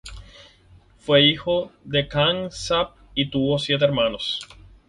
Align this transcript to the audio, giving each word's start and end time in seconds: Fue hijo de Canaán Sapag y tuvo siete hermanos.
Fue 0.97 1.21
hijo 1.21 1.71
de 1.83 2.07
Canaán 2.07 2.49
Sapag 2.49 2.95
y 3.13 3.29
tuvo 3.29 3.59
siete 3.59 3.85
hermanos. 3.85 4.39